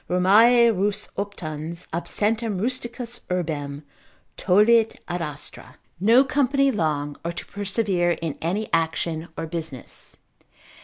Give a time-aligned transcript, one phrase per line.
[0.09, 3.83] Romae rus optans, absentem rusticus urbem
[4.35, 10.17] Tollit ad astra——— no company long, or to persevere in any action or business.